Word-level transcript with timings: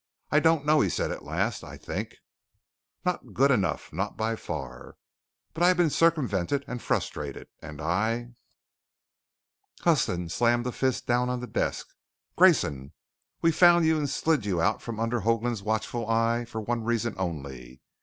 "I 0.31 0.39
don't 0.39 0.65
know," 0.65 0.81
he 0.81 0.89
said 0.89 1.11
at 1.11 1.23
last. 1.23 1.63
"I 1.63 1.77
think" 1.77 2.15
"Not 3.05 3.35
good 3.35 3.51
enough. 3.51 3.93
Not 3.93 4.17
by 4.17 4.35
far." 4.35 4.97
"But 5.53 5.61
I've 5.61 5.77
been 5.77 5.91
circumvented 5.91 6.65
and 6.67 6.81
frustrated 6.81 7.49
and 7.61 7.79
I" 7.79 8.31
Huston 9.83 10.29
slammed 10.29 10.65
a 10.65 10.71
fist 10.71 11.05
down 11.05 11.29
on 11.29 11.39
the 11.39 11.45
desk. 11.45 11.87
"Grayson, 12.35 12.93
we 13.43 13.51
found 13.51 13.85
you 13.85 13.99
and 13.99 14.09
slid 14.09 14.43
you 14.43 14.59
out 14.59 14.81
from 14.81 14.99
under 14.99 15.19
Hoagland's 15.21 15.61
watchful 15.61 16.09
eye 16.09 16.45
for 16.45 16.61
one 16.61 16.83
reason 16.83 17.13
only. 17.19 17.79